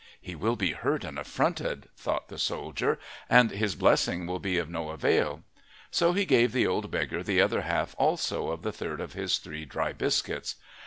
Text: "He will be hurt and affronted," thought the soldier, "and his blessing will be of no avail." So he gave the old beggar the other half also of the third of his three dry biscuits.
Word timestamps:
"He 0.19 0.33
will 0.33 0.55
be 0.55 0.71
hurt 0.71 1.03
and 1.03 1.19
affronted," 1.19 1.87
thought 1.95 2.27
the 2.27 2.39
soldier, 2.39 2.97
"and 3.29 3.51
his 3.51 3.75
blessing 3.75 4.25
will 4.25 4.39
be 4.39 4.57
of 4.57 4.67
no 4.67 4.89
avail." 4.89 5.43
So 5.91 6.13
he 6.13 6.25
gave 6.25 6.53
the 6.53 6.65
old 6.65 6.89
beggar 6.89 7.21
the 7.21 7.39
other 7.39 7.61
half 7.61 7.93
also 7.99 8.49
of 8.49 8.63
the 8.63 8.71
third 8.73 8.99
of 8.99 9.13
his 9.13 9.37
three 9.37 9.63
dry 9.63 9.93
biscuits. 9.93 10.55